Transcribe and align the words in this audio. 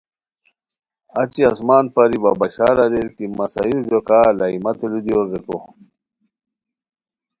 اچی 1.21 1.41
آسمان 1.51 1.85
پری 1.93 2.17
وا 2.23 2.31
بشار 2.41 2.75
اریر 2.83 3.07
کی 3.15 3.25
مہ 3.37 3.45
سایورجو 3.53 3.99
کا 4.07 4.17
الائے 4.29 4.57
متے 4.63 4.85
لو 4.91 4.99
دیور 5.05 5.25
ریکو 5.31 5.57